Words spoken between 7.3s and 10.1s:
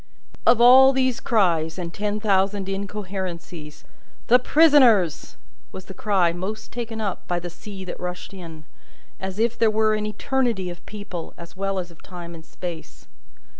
the sea that rushed in, as if there were an